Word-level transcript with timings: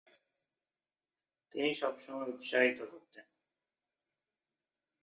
তিনি 1.51 1.71
সবসময় 1.73 2.27
উৎসাহিত 2.27 2.79
করতেন। 2.83 3.25